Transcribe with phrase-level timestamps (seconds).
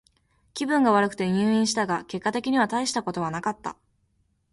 [0.55, 3.77] 気分が悪くて入院したが、結果的にはたいしたことはなかった。